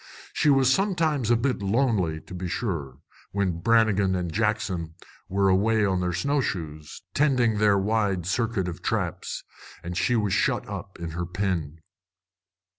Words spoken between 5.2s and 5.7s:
were